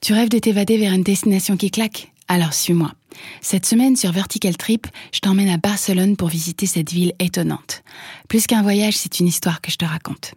Tu 0.00 0.14
rêves 0.14 0.30
de 0.30 0.38
t'évader 0.38 0.78
vers 0.78 0.94
une 0.94 1.02
destination 1.02 1.58
qui 1.58 1.70
claque? 1.70 2.10
Alors 2.26 2.54
suis-moi. 2.54 2.92
Cette 3.42 3.66
semaine 3.66 3.96
sur 3.96 4.12
Vertical 4.12 4.56
Trip, 4.56 4.86
je 5.12 5.20
t'emmène 5.20 5.50
à 5.50 5.58
Barcelone 5.58 6.16
pour 6.16 6.28
visiter 6.28 6.64
cette 6.64 6.90
ville 6.90 7.12
étonnante. 7.18 7.82
Plus 8.28 8.46
qu'un 8.46 8.62
voyage, 8.62 8.96
c'est 8.96 9.20
une 9.20 9.26
histoire 9.26 9.60
que 9.60 9.70
je 9.70 9.76
te 9.76 9.84
raconte. 9.84 10.34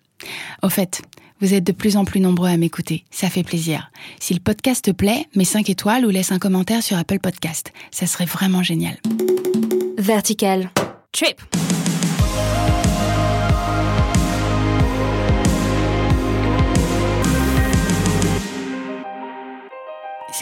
Au 0.63 0.69
fait, 0.69 1.01
vous 1.39 1.53
êtes 1.53 1.63
de 1.63 1.71
plus 1.71 1.95
en 1.95 2.03
plus 2.03 2.19
nombreux 2.19 2.49
à 2.49 2.57
m'écouter, 2.57 3.05
ça 3.09 3.29
fait 3.29 3.43
plaisir. 3.43 3.89
Si 4.19 4.33
le 4.33 4.41
podcast 4.41 4.83
te 4.83 4.91
plaît, 4.91 5.27
mets 5.35 5.45
5 5.45 5.69
étoiles 5.69 6.05
ou 6.05 6.09
laisse 6.09 6.33
un 6.33 6.39
commentaire 6.39 6.83
sur 6.83 6.97
Apple 6.97 7.19
Podcast, 7.19 7.71
ça 7.91 8.05
serait 8.05 8.25
vraiment 8.25 8.63
génial. 8.63 8.97
Vertical 9.97 10.71
Trip. 11.13 11.41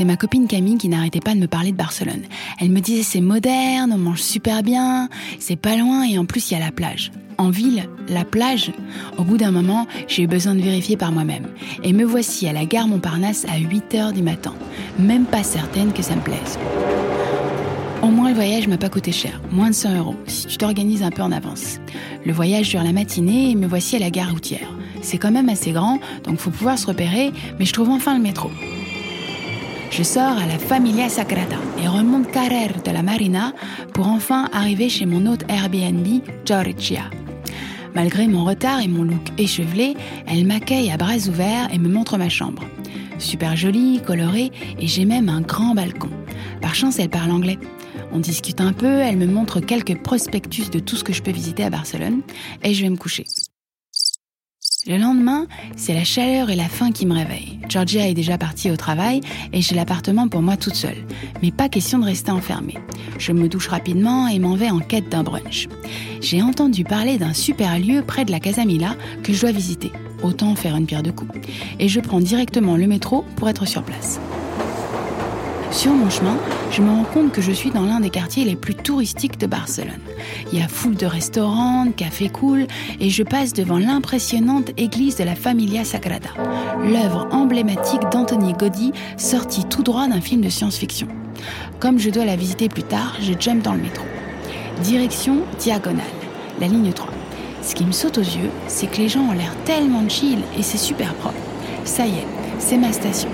C'est 0.02 0.06
ma 0.06 0.18
copine 0.18 0.48
Camille 0.48 0.80
qui 0.80 0.90
n'arrêtait 0.90 1.20
pas 1.20 1.36
de 1.36 1.40
me 1.40 1.46
parler 1.46 1.72
de 1.72 1.78
Barcelone. 1.78 2.24
Elle 2.60 2.72
me 2.72 2.80
disait 2.80 3.04
c'est 3.04 3.22
moderne, 3.22 3.92
on 3.94 4.00
mange 4.00 4.24
super 4.24 4.64
bien, 4.64 5.10
c'est 5.38 5.56
pas 5.56 5.76
loin 5.76 6.02
et 6.06 6.18
en 6.18 6.26
plus 6.26 6.50
il 6.50 6.56
y 6.56 6.58
a 6.58 6.66
la 6.66 6.72
plage. 6.72 7.12
En 7.38 7.52
ville, 7.52 7.88
la 8.10 8.26
plage 8.26 8.72
Au 9.20 9.24
bout 9.24 9.38
d'un 9.38 9.52
moment, 9.52 9.86
j'ai 10.08 10.24
eu 10.24 10.28
besoin 10.28 10.56
de 10.56 10.62
vérifier 10.62 10.98
par 10.98 11.12
moi-même. 11.12 11.46
Et 11.84 11.94
me 11.94 12.04
voici 12.04 12.48
à 12.48 12.52
la 12.52 12.66
gare 12.66 12.88
Montparnasse 12.88 13.46
à 13.46 13.60
8 13.60 13.94
h 13.94 14.14
du 14.14 14.24
matin. 14.24 14.56
Même 14.98 15.26
pas 15.26 15.44
certaine 15.44 15.94
que 15.94 16.02
ça 16.02 16.16
me 16.16 16.22
plaise. 16.22 16.58
Au 18.02 18.08
moins, 18.08 18.30
le 18.30 18.36
voyage 18.36 18.68
m'a 18.68 18.80
pas 18.80 18.90
coûté 18.90 19.12
cher, 19.12 19.40
moins 19.52 19.70
de 19.70 19.76
100 19.76 20.00
euros, 20.00 20.16
si 20.26 20.48
tu 20.48 20.58
t'organises 20.58 21.04
un 21.04 21.12
peu 21.12 21.22
en 21.22 21.32
avance. 21.32 21.80
Le 22.26 22.34
voyage 22.34 22.70
dure 22.70 22.82
la 22.82 22.92
matinée 22.92 23.52
et 23.52 23.56
me 23.56 23.68
voici 23.68 23.98
à 23.98 24.00
la 24.00 24.10
gare 24.10 24.32
routière. 24.32 24.68
C'est 25.04 25.20
quand 25.20 25.32
même 25.32 25.50
assez 25.50 25.74
grand, 25.74 26.00
donc 26.24 26.40
faut 26.40 26.50
pouvoir 26.50 26.80
se 26.80 26.88
repérer, 26.88 27.32
mais 27.60 27.66
je 27.66 27.74
trouve 27.74 27.90
enfin 27.90 28.18
le 28.18 28.24
métro. 28.24 28.50
Je 29.92 30.04
sors 30.04 30.38
à 30.38 30.46
la 30.48 30.58
Familia 30.58 31.10
Sagrada 31.10 31.58
et 31.78 31.86
remonte 31.86 32.32
Carrer 32.32 32.70
de 32.86 32.92
la 32.92 33.04
Marina 33.04 33.52
pour 33.94 34.08
enfin 34.08 34.50
arriver 34.54 34.88
chez 34.88 35.06
mon 35.06 35.26
hôte 35.26 35.44
Airbnb, 35.50 36.08
Georgia. 36.46 37.10
Malgré 37.94 38.28
mon 38.28 38.46
retard 38.46 38.80
et 38.80 38.88
mon 38.88 39.04
look 39.04 39.28
échevelé, 39.38 39.98
elle 40.28 40.46
m'accueille 40.46 40.92
à 40.92 40.98
bras 40.98 41.18
ouverts 41.28 41.68
et 41.74 41.78
me 41.78 41.90
montre 41.90 42.18
ma 42.18 42.30
chambre. 42.30 42.64
Super 43.20 43.58
jolie, 43.58 44.02
colorée 44.02 44.52
et 44.80 44.88
j'ai 44.88 45.04
même 45.04 45.28
un 45.28 45.42
grand 45.42 45.76
balcon. 45.76 46.10
Par 46.62 46.74
chance, 46.74 46.98
elle 46.98 47.10
parle 47.10 47.32
anglais. 47.32 47.60
On 48.14 48.20
discute 48.20 48.62
un 48.62 48.72
peu, 48.72 49.00
elle 49.00 49.18
me 49.18 49.28
montre 49.28 49.60
quelques 49.60 50.02
prospectus 50.02 50.70
de 50.70 50.80
tout 50.80 50.96
ce 50.96 51.04
que 51.04 51.12
je 51.12 51.22
peux 51.22 51.32
visiter 51.32 51.66
à 51.66 51.70
Barcelone 51.70 52.22
et 52.64 52.74
je 52.74 52.84
vais 52.84 52.90
me 52.90 52.98
coucher. 52.98 53.26
Le 54.88 54.98
lendemain, 54.98 55.46
c'est 55.76 55.94
la 55.94 56.04
chaleur 56.04 56.50
et 56.50 56.56
la 56.56 56.68
faim 56.68 56.92
qui 56.92 57.06
me 57.06 57.14
réveillent. 57.14 57.60
Georgia 57.70 58.08
est 58.08 58.16
déjà 58.16 58.40
partie 58.40 58.72
au 58.72 58.78
travail 58.78 59.22
et 59.54 59.62
j'ai 59.62 59.76
l'appartement 59.76 60.28
pour 60.28 60.42
moi 60.42 60.58
toute 60.58 60.74
seule. 60.74 61.06
Mais 61.44 61.52
pas 61.52 61.70
question 61.70 62.00
de 62.00 62.06
rester 62.06 62.32
enfermée. 62.32 62.80
Je 63.20 63.32
me 63.32 63.48
douche 63.48 63.68
rapidement 63.68 64.28
et 64.28 64.40
m'en 64.40 64.56
vais 64.56 64.72
en 64.72 64.80
quête 64.80 65.08
d'un 65.08 65.22
brunch. 65.22 65.68
J'ai 66.20 66.42
entendu 66.42 66.84
parler 66.84 67.20
d'un 67.20 67.34
super 67.34 67.78
lieu 67.78 68.02
près 68.02 68.26
de 68.26 68.32
la 68.32 68.40
Casa 68.40 68.66
Mila 68.66 68.96
que 69.22 69.34
je 69.34 69.42
dois 69.42 69.52
visiter. 69.52 69.92
Autant 70.24 70.56
faire 70.56 70.76
une 70.76 70.88
pierre 70.88 71.04
de 71.04 71.12
coups. 71.12 71.32
Et 71.78 71.88
je 71.88 72.00
prends 72.00 72.20
directement 72.20 72.76
le 72.76 72.88
métro 72.88 73.24
pour 73.36 73.50
être 73.50 73.68
sur 73.68 73.84
place. 73.84 74.20
Sur 75.72 75.94
mon 75.94 76.10
chemin, 76.10 76.36
je 76.70 76.82
me 76.82 76.90
rends 76.90 77.06
compte 77.06 77.32
que 77.32 77.42
je 77.42 77.54
suis 77.54 77.72
dans 77.72 77.86
l'un 77.86 78.02
des 78.02 78.10
quartiers 78.10 78.44
les 78.44 78.58
plus 78.58 78.76
touristiques 78.76 79.40
de 79.40 79.48
Barcelone. 79.48 80.02
Il 80.52 80.60
y 80.60 80.62
a 80.62 80.68
foule 80.68 80.96
de 80.96 81.06
restaurants, 81.06 81.88
cafés 81.96 82.28
cool, 82.28 82.68
et 83.00 83.10
je 83.10 83.24
passe 83.24 83.54
devant 83.54 83.78
l'impressionnante 83.78 84.72
église 84.76 85.16
de 85.16 85.24
la 85.24 85.34
Familia 85.34 85.86
Sagrada, 85.86 86.30
l'œuvre 86.84 87.30
emblématique 87.32 88.02
d'Anthony 88.12 88.52
Gaudi, 88.52 88.92
sortie 89.16 89.64
tout 89.64 89.82
droit 89.82 90.10
d'un 90.10 90.20
film 90.20 90.42
de 90.42 90.50
science-fiction. 90.50 91.08
Comme 91.80 92.00
je 92.00 92.10
dois 92.10 92.26
la 92.26 92.36
visiter 92.36 92.68
plus 92.68 92.84
tard, 92.84 93.16
je 93.22 93.32
jump 93.40 93.64
dans 93.64 93.74
le 93.74 93.82
métro. 93.82 94.06
Direction 94.84 95.38
diagonale, 95.58 96.04
la 96.60 96.68
ligne 96.68 96.92
3. 96.92 97.10
Ce 97.62 97.76
qui 97.76 97.86
me 97.86 97.94
saute 97.94 98.18
aux 98.18 98.22
yeux, 98.22 98.52
c'est 98.68 98.88
que 98.88 98.98
les 98.98 99.08
gens 99.08 99.22
ont 99.22 99.34
l'air 99.34 99.56
tellement 99.64 100.08
chill 100.10 100.40
et 100.60 100.64
c'est 100.64 100.78
super 100.78 101.14
propre. 101.14 101.36
Ça 101.86 102.06
y 102.06 102.10
est, 102.10 102.28
c'est 102.60 102.78
ma 102.78 102.92
station. 102.92 103.30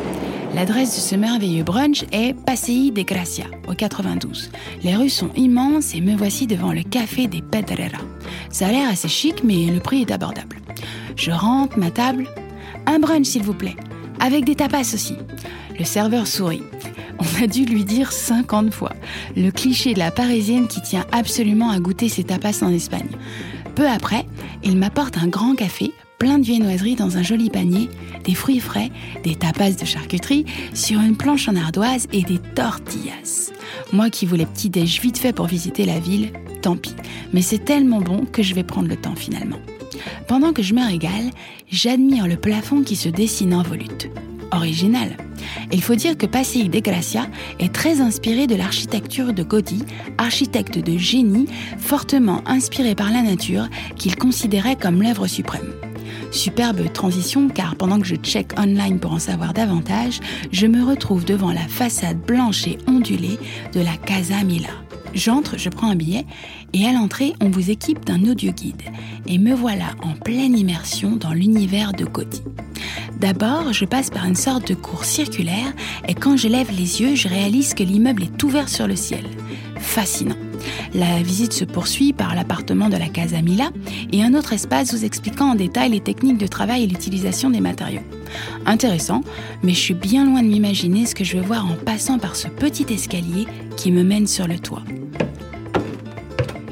L'adresse 0.57 0.95
de 0.95 1.01
ce 1.01 1.15
merveilleux 1.15 1.63
brunch 1.63 2.03
est 2.11 2.33
Passei 2.33 2.89
de 2.89 3.03
Gracia, 3.03 3.45
au 3.67 3.75
92. 3.75 4.49
Les 4.81 4.95
rues 4.95 5.07
sont 5.07 5.29
immenses 5.35 5.93
et 5.93 6.01
me 6.01 6.15
voici 6.15 6.47
devant 6.47 6.73
le 6.73 6.81
café 6.81 7.27
des 7.27 7.43
Pedreras. 7.43 8.01
Ça 8.49 8.65
a 8.65 8.71
l'air 8.71 8.89
assez 8.89 9.07
chic, 9.07 9.43
mais 9.43 9.67
le 9.67 9.79
prix 9.79 10.01
est 10.01 10.11
abordable. 10.11 10.57
Je 11.15 11.29
rentre, 11.29 11.77
ma 11.77 11.91
table. 11.91 12.27
Un 12.87 12.97
brunch, 12.97 13.27
s'il 13.27 13.43
vous 13.43 13.53
plaît. 13.53 13.75
Avec 14.19 14.45
des 14.45 14.55
tapas 14.55 14.95
aussi. 14.95 15.15
Le 15.77 15.85
serveur 15.85 16.25
sourit. 16.25 16.63
On 17.19 17.43
a 17.43 17.45
dû 17.45 17.63
lui 17.63 17.85
dire 17.85 18.11
50 18.11 18.73
fois. 18.73 18.93
Le 19.35 19.51
cliché 19.51 19.93
de 19.93 19.99
la 19.99 20.09
parisienne 20.09 20.67
qui 20.67 20.81
tient 20.81 21.05
absolument 21.11 21.69
à 21.69 21.79
goûter 21.79 22.09
ses 22.09 22.23
tapas 22.23 22.63
en 22.63 22.73
Espagne. 22.73 23.11
Peu 23.75 23.87
après, 23.87 24.25
il 24.63 24.75
m'apporte 24.75 25.19
un 25.19 25.27
grand 25.27 25.53
café 25.53 25.93
plein 26.17 26.39
de 26.39 26.45
viennoiseries 26.45 26.95
dans 26.95 27.17
un 27.17 27.23
joli 27.23 27.49
panier, 27.49 27.89
des 28.23 28.33
fruits 28.33 28.59
frais, 28.59 28.89
des 29.23 29.35
tapas 29.35 29.71
de 29.71 29.85
charcuterie 29.85 30.45
sur 30.73 30.99
une 30.99 31.15
planche 31.15 31.47
en 31.47 31.55
ardoise 31.55 32.07
et 32.11 32.23
des 32.23 32.39
tortillas. 32.39 33.51
Moi 33.93 34.09
qui 34.09 34.25
voulais 34.25 34.45
petit 34.45 34.69
déj 34.69 35.01
vite 35.01 35.17
fait 35.17 35.33
pour 35.33 35.47
visiter 35.47 35.85
la 35.85 35.99
ville, 35.99 36.31
tant 36.61 36.75
pis. 36.75 36.95
Mais 37.33 37.41
c'est 37.41 37.63
tellement 37.63 38.01
bon 38.01 38.25
que 38.25 38.43
je 38.43 38.55
vais 38.55 38.63
prendre 38.63 38.87
le 38.87 38.95
temps 38.95 39.15
finalement. 39.15 39.59
Pendant 40.27 40.53
que 40.53 40.63
je 40.63 40.73
me 40.73 40.85
régale, 40.85 41.31
j'admire 41.69 42.27
le 42.27 42.37
plafond 42.37 42.81
qui 42.81 42.95
se 42.95 43.09
dessine 43.09 43.53
en 43.53 43.63
volute. 43.63 44.09
Original. 44.51 45.17
Il 45.71 45.81
faut 45.81 45.95
dire 45.95 46.17
que 46.17 46.25
Passei 46.25 46.67
de 46.67 46.79
Gracia 46.79 47.27
est 47.59 47.73
très 47.73 48.01
inspiré 48.01 48.47
de 48.47 48.55
l'architecture 48.55 49.33
de 49.33 49.43
Gaudi, 49.43 49.83
architecte 50.17 50.79
de 50.79 50.97
génie 50.97 51.47
fortement 51.77 52.41
inspiré 52.45 52.95
par 52.95 53.11
la 53.11 53.21
nature 53.21 53.67
qu'il 53.97 54.15
considérait 54.15 54.77
comme 54.77 55.01
l'œuvre 55.01 55.27
suprême. 55.27 55.73
Superbe 56.31 56.91
transition 56.91 57.49
car 57.49 57.75
pendant 57.75 57.99
que 57.99 58.05
je 58.05 58.15
check 58.15 58.59
online 58.59 58.99
pour 58.99 59.13
en 59.13 59.19
savoir 59.19 59.53
davantage, 59.53 60.19
je 60.51 60.67
me 60.67 60.83
retrouve 60.83 61.25
devant 61.25 61.51
la 61.51 61.67
façade 61.67 62.19
blanche 62.19 62.67
et 62.67 62.77
ondulée 62.87 63.39
de 63.73 63.81
la 63.81 63.95
Casa 63.97 64.43
Mila. 64.43 64.69
J'entre, 65.13 65.57
je 65.57 65.69
prends 65.69 65.89
un 65.89 65.95
billet 65.95 66.25
et 66.73 66.85
à 66.85 66.93
l'entrée, 66.93 67.33
on 67.41 67.49
vous 67.49 67.71
équipe 67.71 68.05
d'un 68.05 68.23
audio 68.25 68.51
guide. 68.51 68.81
Et 69.25 69.37
me 69.37 69.53
voilà 69.53 69.95
en 70.03 70.13
pleine 70.13 70.57
immersion 70.57 71.15
dans 71.15 71.33
l'univers 71.33 71.93
de 71.93 72.05
Gaudi. 72.05 72.43
D'abord, 73.19 73.73
je 73.73 73.85
passe 73.85 74.09
par 74.09 74.25
une 74.25 74.35
sorte 74.35 74.67
de 74.67 74.75
cour 74.75 75.05
circulaire 75.05 75.73
et 76.07 76.13
quand 76.13 76.37
je 76.37 76.47
lève 76.47 76.69
les 76.71 77.01
yeux, 77.01 77.15
je 77.15 77.27
réalise 77.27 77.73
que 77.73 77.83
l'immeuble 77.83 78.23
est 78.23 78.43
ouvert 78.43 78.69
sur 78.69 78.87
le 78.87 78.95
ciel. 78.95 79.25
Fascinant. 79.77 80.46
La 80.93 81.21
visite 81.21 81.53
se 81.53 81.65
poursuit 81.65 82.13
par 82.13 82.35
l'appartement 82.35 82.89
de 82.89 82.97
la 82.97 83.07
Casa 83.07 83.41
Mila 83.41 83.69
et 84.11 84.23
un 84.23 84.33
autre 84.33 84.53
espace 84.53 84.93
vous 84.93 85.05
expliquant 85.05 85.51
en 85.51 85.55
détail 85.55 85.91
les 85.91 85.99
techniques 85.99 86.37
de 86.37 86.47
travail 86.47 86.83
et 86.83 86.87
l'utilisation 86.87 87.49
des 87.49 87.59
matériaux. 87.59 88.01
Intéressant, 88.65 89.23
mais 89.63 89.73
je 89.73 89.79
suis 89.79 89.93
bien 89.93 90.25
loin 90.25 90.41
de 90.41 90.47
m'imaginer 90.47 91.05
ce 91.05 91.15
que 91.15 91.23
je 91.23 91.37
vais 91.37 91.45
voir 91.45 91.65
en 91.65 91.75
passant 91.75 92.19
par 92.19 92.35
ce 92.35 92.47
petit 92.47 92.85
escalier 92.89 93.47
qui 93.75 93.91
me 93.91 94.03
mène 94.03 94.27
sur 94.27 94.47
le 94.47 94.59
toit. 94.59 94.83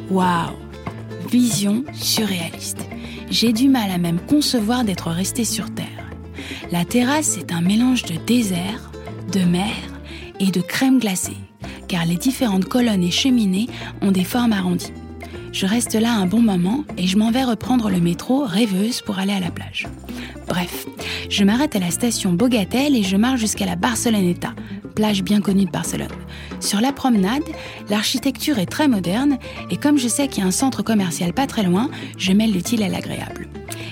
Waouh 0.10 0.54
Vision 1.30 1.84
surréaliste. 1.94 2.86
J'ai 3.32 3.52
du 3.52 3.68
mal 3.68 3.90
à 3.92 3.98
même 3.98 4.20
concevoir 4.20 4.84
d'être 4.84 5.10
resté 5.10 5.44
sur 5.44 5.74
Terre. 5.74 5.88
La 6.72 6.86
terrasse 6.86 7.38
est 7.38 7.52
un 7.52 7.62
mélange 7.62 8.04
de 8.04 8.16
désert, 8.26 8.92
de 9.32 9.40
mer 9.40 9.74
et 10.40 10.52
de 10.52 10.62
crème 10.62 11.00
glacée 11.00 11.38
car 11.88 12.06
les 12.06 12.16
différentes 12.16 12.66
colonnes 12.66 13.04
et 13.04 13.12
cheminées 13.12 13.68
ont 14.02 14.12
des 14.12 14.24
formes 14.24 14.54
arrondies. 14.54 14.94
Je 15.52 15.66
reste 15.66 15.96
là 15.96 16.14
un 16.14 16.26
bon 16.26 16.42
moment 16.42 16.84
et 16.98 17.08
je 17.08 17.18
m'en 17.18 17.32
vais 17.32 17.44
reprendre 17.44 17.90
le 17.90 18.02
métro 18.02 18.44
rêveuse 18.44 19.02
pour 19.02 19.20
aller 19.20 19.32
à 19.32 19.40
la 19.40 19.52
plage. 19.52 19.88
Bref, 20.48 20.86
je 21.30 21.44
m'arrête 21.44 21.76
à 21.76 21.80
la 21.80 21.92
station 21.92 22.34
Bogatel 22.34 22.96
et 22.96 23.04
je 23.04 23.16
marche 23.16 23.40
jusqu'à 23.40 23.66
la 23.66 23.76
Barceloneta, 23.76 24.54
plage 24.96 25.24
bien 25.24 25.42
connue 25.42 25.66
de 25.66 25.72
Barcelone. 25.72 26.08
Sur 26.60 26.82
la 26.82 26.92
promenade, 26.92 27.44
l'architecture 27.90 28.60
est 28.60 28.66
très 28.66 28.88
moderne 28.88 29.38
et 29.72 29.78
comme 29.78 29.98
je 29.98 30.08
sais 30.08 30.28
qu'il 30.28 30.44
y 30.44 30.46
a 30.46 30.48
un 30.48 30.52
centre 30.52 30.84
commercial 30.84 31.34
pas 31.34 31.48
très 31.48 31.64
loin, 31.64 31.90
je 32.18 32.34
mêle 32.34 32.52
l'utile 32.52 32.84
à 32.84 32.90
l'agréable. 32.90 33.48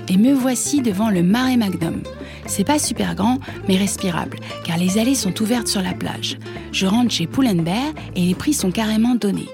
Et 0.10 0.18
me 0.18 0.34
voici 0.34 0.82
devant 0.82 1.10
le 1.10 1.24
Marais 1.24 1.58
Magnum. 1.58 2.04
C'est 2.46 2.64
pas 2.64 2.80
super 2.80 3.16
grand, 3.16 3.40
mais 3.68 3.78
respirable, 3.78 4.38
car 4.66 4.78
les 4.78 4.98
allées 4.98 5.16
sont 5.16 5.42
ouvertes 5.42 5.68
sur 5.68 5.82
la 5.82 5.94
plage. 5.94 6.38
Je 6.72 6.86
rentre 6.86 7.12
chez 7.12 7.28
Pull&Bear 7.28 7.94
et 8.16 8.26
les 8.26 8.36
prix 8.36 8.54
sont 8.54 8.72
carrément 8.72 9.16
donnés. 9.16 9.50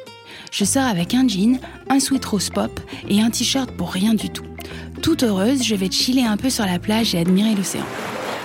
Je 0.52 0.66
sors 0.66 0.86
avec 0.86 1.14
un 1.14 1.28
jean, 1.28 1.60
un 1.90 2.00
sweat 2.00 2.26
rose 2.26 2.50
pop 2.50 2.80
et 3.08 3.22
un 3.22 3.30
t-shirt 3.30 3.72
pour 3.72 3.92
rien 3.92 4.14
du 4.14 4.30
tout. 4.30 4.46
Toute 5.02 5.24
heureuse, 5.24 5.64
je 5.64 5.76
vais 5.76 5.92
chiller 5.92 6.26
un 6.26 6.38
peu 6.38 6.50
sur 6.50 6.66
la 6.66 6.80
plage 6.80 7.16
et 7.16 7.20
admirer 7.20 7.56
l'océan. 7.56 7.86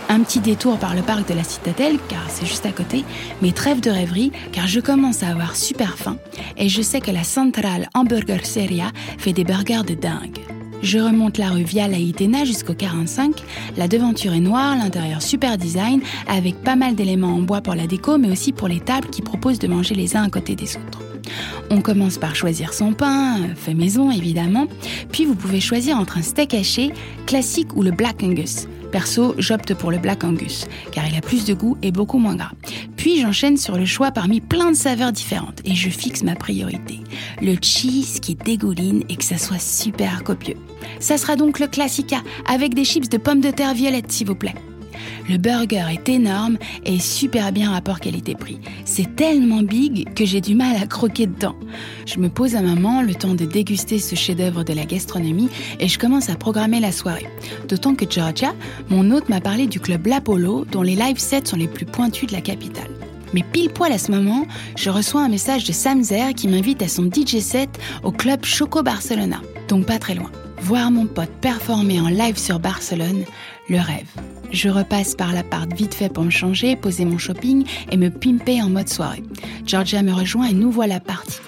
Un 0.08 0.20
petit 0.20 0.40
détour 0.40 0.78
par 0.78 0.94
le 0.94 1.02
parc 1.02 1.28
de 1.28 1.34
la 1.34 1.44
Citadelle, 1.44 1.98
car 2.08 2.24
c'est 2.28 2.46
juste 2.46 2.66
à 2.66 2.72
côté, 2.72 3.04
mais 3.40 3.52
trêve 3.52 3.80
de 3.80 3.90
rêverie, 3.90 4.32
car 4.52 4.66
je 4.66 4.80
commence 4.80 5.22
à 5.22 5.28
avoir 5.28 5.56
super 5.56 5.96
faim, 5.96 6.18
et 6.58 6.68
je 6.68 6.82
sais 6.82 7.00
que 7.00 7.10
la 7.10 7.24
Central 7.24 7.88
Hamburger 7.94 8.44
Seria 8.44 8.92
fait 9.18 9.32
des 9.32 9.44
burgers 9.44 9.82
de 9.86 9.94
dingue. 9.94 10.53
Je 10.84 10.98
remonte 10.98 11.38
la 11.38 11.48
rue 11.48 11.62
Via 11.62 11.88
Laïtena 11.88 12.44
jusqu'au 12.44 12.74
45. 12.74 13.42
La 13.78 13.88
devanture 13.88 14.34
est 14.34 14.40
noire, 14.40 14.76
l'intérieur 14.76 15.22
super 15.22 15.56
design, 15.56 16.02
avec 16.28 16.56
pas 16.62 16.76
mal 16.76 16.94
d'éléments 16.94 17.34
en 17.34 17.40
bois 17.40 17.62
pour 17.62 17.74
la 17.74 17.86
déco, 17.86 18.18
mais 18.18 18.30
aussi 18.30 18.52
pour 18.52 18.68
les 18.68 18.80
tables 18.80 19.08
qui 19.08 19.22
proposent 19.22 19.58
de 19.58 19.66
manger 19.66 19.94
les 19.94 20.14
uns 20.14 20.24
à 20.24 20.28
côté 20.28 20.54
des 20.54 20.76
autres. 20.76 21.00
On 21.70 21.80
commence 21.80 22.18
par 22.18 22.36
choisir 22.36 22.74
son 22.74 22.92
pain, 22.92 23.54
fait 23.56 23.72
maison 23.72 24.10
évidemment, 24.10 24.66
puis 25.10 25.24
vous 25.24 25.34
pouvez 25.34 25.60
choisir 25.60 25.96
entre 25.96 26.18
un 26.18 26.22
steak 26.22 26.52
haché 26.52 26.92
classique 27.24 27.74
ou 27.74 27.82
le 27.82 27.90
Black 27.90 28.22
Angus. 28.22 28.68
Perso, 28.94 29.34
j'opte 29.38 29.74
pour 29.74 29.90
le 29.90 29.98
Black 29.98 30.22
Angus, 30.22 30.68
car 30.92 31.04
il 31.04 31.16
a 31.16 31.20
plus 31.20 31.44
de 31.44 31.52
goût 31.52 31.76
et 31.82 31.90
beaucoup 31.90 32.18
moins 32.18 32.36
gras. 32.36 32.52
Puis 32.96 33.20
j'enchaîne 33.20 33.56
sur 33.56 33.76
le 33.76 33.86
choix 33.86 34.12
parmi 34.12 34.40
plein 34.40 34.70
de 34.70 34.76
saveurs 34.76 35.10
différentes 35.10 35.60
et 35.64 35.74
je 35.74 35.88
fixe 35.88 36.22
ma 36.22 36.36
priorité. 36.36 37.00
Le 37.42 37.56
cheese 37.60 38.20
qui 38.22 38.36
dégouline 38.36 39.02
et 39.08 39.16
que 39.16 39.24
ça 39.24 39.36
soit 39.36 39.58
super 39.58 40.22
copieux. 40.22 40.54
Ça 41.00 41.18
sera 41.18 41.34
donc 41.34 41.58
le 41.58 41.66
Classica, 41.66 42.18
avec 42.46 42.72
des 42.72 42.84
chips 42.84 43.08
de 43.08 43.18
pommes 43.18 43.40
de 43.40 43.50
terre 43.50 43.74
violettes 43.74 44.12
s'il 44.12 44.28
vous 44.28 44.36
plaît. 44.36 44.54
Le 45.28 45.38
burger 45.38 45.86
est 45.90 46.08
énorme 46.10 46.58
et 46.84 46.98
super 46.98 47.50
bien 47.50 47.70
rapport 47.70 48.00
qualité-prix. 48.00 48.58
C'est 48.84 49.16
tellement 49.16 49.62
big 49.62 50.12
que 50.14 50.26
j'ai 50.26 50.42
du 50.42 50.54
mal 50.54 50.76
à 50.76 50.86
croquer 50.86 51.26
dedans. 51.26 51.56
Je 52.04 52.18
me 52.18 52.28
pose 52.28 52.56
à 52.56 52.60
maman 52.60 53.00
le 53.00 53.14
temps 53.14 53.34
de 53.34 53.46
déguster 53.46 53.98
ce 53.98 54.14
chef-d'œuvre 54.14 54.64
de 54.64 54.74
la 54.74 54.84
gastronomie 54.84 55.48
et 55.80 55.88
je 55.88 55.98
commence 55.98 56.28
à 56.28 56.36
programmer 56.36 56.78
la 56.78 56.92
soirée. 56.92 57.26
D'autant 57.68 57.94
que 57.94 58.04
Georgia, 58.08 58.54
mon 58.90 59.10
hôte, 59.12 59.30
m'a 59.30 59.40
parlé 59.40 59.66
du 59.66 59.80
club 59.80 60.06
L'Apollo, 60.06 60.66
dont 60.70 60.82
les 60.82 60.94
live 60.94 61.18
sets 61.18 61.46
sont 61.46 61.56
les 61.56 61.68
plus 61.68 61.86
pointus 61.86 62.28
de 62.28 62.34
la 62.34 62.42
capitale. 62.42 62.90
Mais 63.32 63.42
pile 63.42 63.70
poil 63.70 63.92
à 63.92 63.98
ce 63.98 64.12
moment, 64.12 64.46
je 64.76 64.90
reçois 64.90 65.22
un 65.22 65.28
message 65.28 65.64
de 65.64 65.72
Sam 65.72 66.02
Zer 66.02 66.34
qui 66.34 66.48
m'invite 66.48 66.82
à 66.82 66.88
son 66.88 67.10
DJ 67.10 67.40
set 67.40 67.70
au 68.02 68.12
club 68.12 68.44
Choco 68.44 68.82
Barcelona, 68.82 69.40
donc 69.68 69.86
pas 69.86 69.98
très 69.98 70.14
loin. 70.14 70.30
Voir 70.60 70.90
mon 70.90 71.06
pote 71.06 71.30
performer 71.40 72.00
en 72.00 72.08
live 72.08 72.38
sur 72.38 72.58
Barcelone, 72.58 73.24
le 73.68 73.78
rêve. 73.78 74.08
Je 74.50 74.68
repasse 74.68 75.14
par 75.14 75.32
l'appart 75.32 75.72
vite 75.74 75.94
fait 75.94 76.08
pour 76.08 76.24
me 76.24 76.30
changer, 76.30 76.76
poser 76.76 77.04
mon 77.04 77.18
shopping 77.18 77.66
et 77.90 77.96
me 77.96 78.10
pimper 78.10 78.62
en 78.62 78.70
mode 78.70 78.88
soirée. 78.88 79.22
Georgia 79.66 80.02
me 80.02 80.12
rejoint 80.12 80.46
et 80.46 80.54
nous 80.54 80.70
voilà 80.70 81.00
partis. 81.00 81.40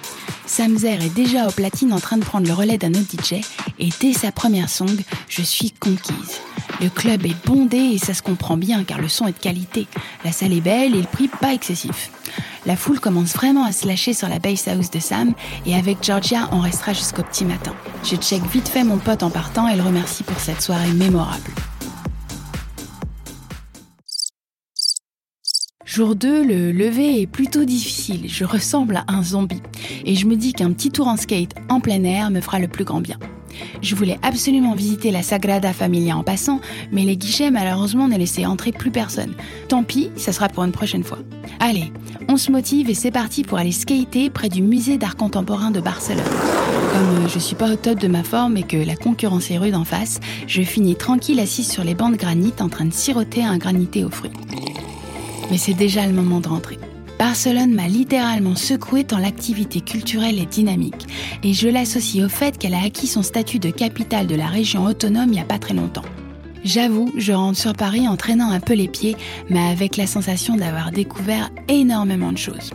Samzer 0.46 1.02
est 1.02 1.14
déjà 1.14 1.48
au 1.48 1.50
platine 1.50 1.92
en 1.92 2.00
train 2.00 2.18
de 2.18 2.24
prendre 2.24 2.46
le 2.46 2.52
relais 2.52 2.78
d'un 2.78 2.92
autre 2.92 3.12
DJ 3.12 3.40
et 3.78 3.88
dès 4.00 4.12
sa 4.12 4.32
première 4.32 4.68
song, 4.68 4.96
je 5.28 5.42
suis 5.42 5.70
conquise. 5.70 6.40
Le 6.80 6.88
club 6.88 7.24
est 7.24 7.46
bondé 7.46 7.78
et 7.78 7.98
ça 7.98 8.14
se 8.14 8.22
comprend 8.22 8.56
bien 8.56 8.84
car 8.84 9.00
le 9.00 9.08
son 9.08 9.26
est 9.26 9.32
de 9.32 9.38
qualité. 9.38 9.86
La 10.24 10.32
salle 10.32 10.52
est 10.52 10.60
belle 10.60 10.94
et 10.94 11.00
le 11.00 11.06
prix 11.06 11.28
pas 11.28 11.54
excessif. 11.54 12.10
La 12.66 12.76
foule 12.76 13.00
commence 13.00 13.34
vraiment 13.34 13.64
à 13.64 13.72
se 13.72 13.86
lâcher 13.86 14.12
sur 14.12 14.28
la 14.28 14.38
bass 14.38 14.68
house 14.68 14.90
de 14.90 14.98
Sam 14.98 15.34
et 15.66 15.74
avec 15.74 16.02
Georgia, 16.02 16.48
on 16.52 16.60
restera 16.60 16.92
jusqu'au 16.92 17.22
petit 17.22 17.44
matin. 17.44 17.74
Je 18.02 18.16
check 18.16 18.42
vite 18.50 18.68
fait 18.68 18.84
mon 18.84 18.98
pote 18.98 19.22
en 19.22 19.30
partant 19.30 19.68
et 19.68 19.76
le 19.76 19.82
remercie 19.82 20.24
pour 20.24 20.38
cette 20.38 20.60
soirée 20.60 20.92
mémorable. 20.92 21.50
Jour 25.96 26.14
2, 26.14 26.44
le 26.44 26.72
lever 26.72 27.22
est 27.22 27.26
plutôt 27.26 27.64
difficile. 27.64 28.28
Je 28.28 28.44
ressemble 28.44 28.96
à 28.96 29.04
un 29.08 29.22
zombie. 29.22 29.62
Et 30.04 30.14
je 30.14 30.26
me 30.26 30.36
dis 30.36 30.52
qu'un 30.52 30.72
petit 30.72 30.90
tour 30.90 31.08
en 31.08 31.16
skate 31.16 31.54
en 31.70 31.80
plein 31.80 32.04
air 32.04 32.30
me 32.30 32.42
fera 32.42 32.58
le 32.58 32.68
plus 32.68 32.84
grand 32.84 33.00
bien. 33.00 33.18
Je 33.82 33.94
voulais 33.94 34.18
absolument 34.22 34.74
visiter 34.74 35.10
la 35.10 35.22
Sagrada 35.22 35.72
Familia 35.72 36.16
en 36.16 36.22
passant, 36.22 36.60
mais 36.92 37.04
les 37.04 37.16
guichets 37.16 37.50
malheureusement 37.50 38.08
ne 38.08 38.16
laissaient 38.16 38.46
entrer 38.46 38.72
plus 38.72 38.90
personne. 38.90 39.34
Tant 39.68 39.82
pis, 39.82 40.10
ça 40.16 40.32
sera 40.32 40.48
pour 40.48 40.64
une 40.64 40.72
prochaine 40.72 41.04
fois. 41.04 41.18
Allez, 41.60 41.92
on 42.28 42.36
se 42.36 42.50
motive 42.50 42.90
et 42.90 42.94
c'est 42.94 43.10
parti 43.10 43.42
pour 43.42 43.58
aller 43.58 43.72
skater 43.72 44.30
près 44.30 44.48
du 44.48 44.62
musée 44.62 44.98
d'art 44.98 45.16
contemporain 45.16 45.70
de 45.70 45.80
Barcelone. 45.80 46.22
Comme 46.92 47.24
euh, 47.24 47.28
je 47.28 47.38
suis 47.38 47.56
pas 47.56 47.72
au 47.72 47.76
top 47.76 47.98
de 47.98 48.08
ma 48.08 48.22
forme 48.22 48.56
et 48.56 48.62
que 48.62 48.76
la 48.76 48.96
concurrence 48.96 49.50
est 49.50 49.58
rude 49.58 49.74
en 49.74 49.84
face, 49.84 50.20
je 50.46 50.62
finis 50.62 50.96
tranquille 50.96 51.40
assise 51.40 51.70
sur 51.70 51.84
les 51.84 51.94
bancs 51.94 52.12
de 52.12 52.16
granit 52.16 52.54
en 52.60 52.68
train 52.68 52.84
de 52.84 52.92
siroter 52.92 53.44
un 53.44 53.58
granité 53.58 54.04
aux 54.04 54.10
fruits 54.10 54.32
mais 55.50 55.58
c'est 55.58 55.74
déjà 55.74 56.06
le 56.06 56.12
moment 56.12 56.40
de 56.40 56.48
rentrer. 56.48 56.78
Barcelone 57.18 57.74
m'a 57.74 57.88
littéralement 57.88 58.56
secoué 58.56 59.04
tant 59.04 59.18
l'activité 59.18 59.80
culturelle 59.80 60.38
est 60.38 60.46
dynamique, 60.52 61.06
et 61.42 61.54
je 61.54 61.68
l'associe 61.68 62.24
au 62.24 62.28
fait 62.28 62.58
qu'elle 62.58 62.74
a 62.74 62.82
acquis 62.82 63.06
son 63.06 63.22
statut 63.22 63.58
de 63.58 63.70
capitale 63.70 64.26
de 64.26 64.34
la 64.34 64.46
région 64.46 64.84
autonome 64.84 65.28
il 65.28 65.32
n'y 65.32 65.40
a 65.40 65.44
pas 65.44 65.58
très 65.58 65.74
longtemps. 65.74 66.04
J'avoue, 66.64 67.12
je 67.16 67.32
rentre 67.32 67.58
sur 67.58 67.74
Paris 67.74 68.08
en 68.08 68.16
traînant 68.16 68.50
un 68.50 68.58
peu 68.58 68.74
les 68.74 68.88
pieds, 68.88 69.16
mais 69.48 69.60
avec 69.60 69.96
la 69.96 70.08
sensation 70.08 70.56
d'avoir 70.56 70.90
découvert 70.90 71.50
énormément 71.68 72.32
de 72.32 72.38
choses. 72.38 72.72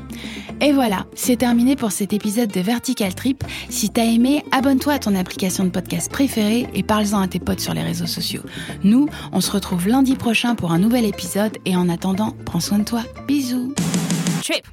Et 0.62 0.72
voilà, 0.72 1.08
c'est 1.14 1.36
terminé 1.36 1.76
pour 1.76 1.92
cet 1.92 2.14
épisode 2.14 2.52
de 2.52 2.62
Vertical 2.62 3.14
Trip. 3.14 3.44
Si 3.70 3.90
t'as 3.90 4.06
aimé, 4.06 4.46
abonne-toi 4.52 4.94
à 4.94 5.00
ton 5.00 5.16
application 5.16 5.66
de 5.66 5.70
podcast 5.70 6.10
préférée 6.10 6.68
et 6.74 6.84
parle-en 6.84 7.20
à 7.20 7.28
tes 7.28 7.40
potes 7.40 7.60
sur 7.60 7.74
les 7.74 7.82
réseaux 7.82 8.06
sociaux. 8.06 8.44
Nous, 8.84 9.10
on 9.34 9.42
se 9.42 9.52
retrouve 9.52 9.88
lundi 9.88 10.16
prochain 10.16 10.56
pour 10.56 10.72
un 10.72 10.80
nouvel 10.80 11.04
épisode 11.04 11.58
et 11.66 11.76
en 11.76 11.90
attendant, 11.90 12.34
prends 12.46 12.60
soin 12.62 12.80
de 12.80 12.86
toi. 12.86 13.02
Bisous. 13.28 13.74
Trip. 14.52 14.66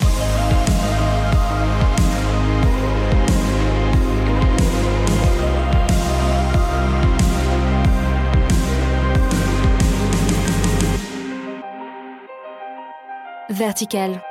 Vertical. 13.51 14.28